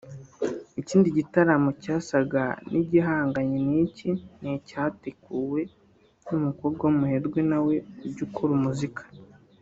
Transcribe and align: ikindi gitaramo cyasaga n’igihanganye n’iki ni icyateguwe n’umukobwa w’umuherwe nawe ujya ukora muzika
ikindi 0.81 1.07
gitaramo 1.17 1.69
cyasaga 1.83 2.43
n’igihanganye 2.71 3.57
n’iki 3.69 4.09
ni 4.41 4.49
icyateguwe 4.59 5.61
n’umukobwa 6.29 6.81
w’umuherwe 6.83 7.39
nawe 7.51 7.75
ujya 8.05 8.21
ukora 8.27 8.53
muzika 8.65 9.01